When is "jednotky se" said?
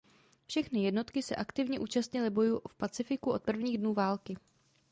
0.83-1.35